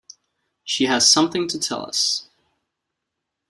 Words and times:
She 0.63 0.85
has 0.85 1.07
something 1.07 1.47
to 1.47 1.59
tell 1.59 1.85
us. 1.85 2.27